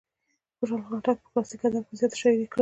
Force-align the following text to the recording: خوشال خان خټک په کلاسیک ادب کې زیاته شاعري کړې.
خوشال 0.57 0.81
خان 0.87 0.99
خټک 1.01 1.17
په 1.23 1.27
کلاسیک 1.33 1.61
ادب 1.65 1.83
کې 1.87 1.93
زیاته 1.99 2.15
شاعري 2.21 2.47
کړې. 2.51 2.59